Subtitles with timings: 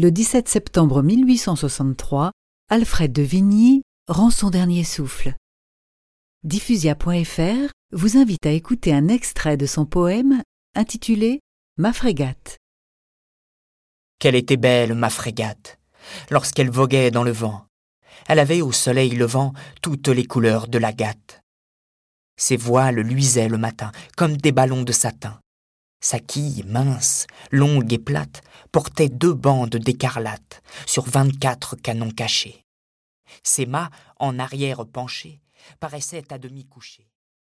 [0.00, 2.30] Le 17 septembre 1863,
[2.70, 5.34] Alfred de Vigny rend son dernier souffle.
[6.44, 10.44] Diffusia.fr vous invite à écouter un extrait de son poème
[10.76, 11.40] intitulé
[11.78, 12.58] Ma frégate.
[14.20, 15.80] Qu'elle était belle, ma frégate,
[16.30, 17.66] lorsqu'elle voguait dans le vent.
[18.28, 19.52] Elle avait au soleil levant
[19.82, 21.40] toutes les couleurs de la gâte.
[22.36, 25.40] Ses voiles luisaient le matin comme des ballons de satin.
[26.00, 32.64] Sa quille, mince, longue et plate, portait deux bandes d'écarlate sur vingt-quatre canons cachés.
[33.42, 35.40] Ses mâts, en arrière penchés,
[35.80, 37.08] paraissaient à demi couchés.